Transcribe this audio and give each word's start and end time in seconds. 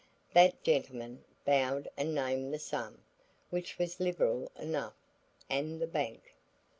That 0.33 0.63
gentleman 0.63 1.23
bowed 1.45 1.87
and 1.95 2.15
named 2.15 2.51
the 2.51 2.57
sum, 2.57 3.03
which 3.51 3.77
was 3.77 3.99
liberal 3.99 4.51
enough, 4.55 4.95
and 5.47 5.79
the 5.79 5.85
bank. 5.85 6.33